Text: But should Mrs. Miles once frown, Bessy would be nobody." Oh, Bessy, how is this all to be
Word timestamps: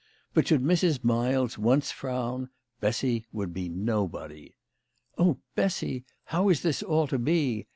But 0.33 0.47
should 0.47 0.63
Mrs. 0.63 1.03
Miles 1.03 1.59
once 1.59 1.91
frown, 1.91 2.49
Bessy 2.79 3.27
would 3.31 3.53
be 3.53 3.69
nobody." 3.69 4.55
Oh, 5.19 5.37
Bessy, 5.53 6.05
how 6.23 6.49
is 6.49 6.63
this 6.63 6.81
all 6.81 7.05
to 7.05 7.19
be 7.19 7.67